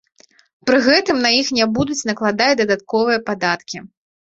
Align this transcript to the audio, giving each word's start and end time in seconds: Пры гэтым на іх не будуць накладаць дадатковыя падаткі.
Пры 0.69 0.79
гэтым 0.87 1.17
на 1.25 1.31
іх 1.41 1.51
не 1.59 1.67
будуць 1.77 1.99
накладаць 2.11 2.49
дадатковыя 2.65 3.23
падаткі. 3.31 3.87